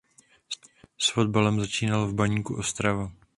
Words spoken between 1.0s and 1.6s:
fotbalem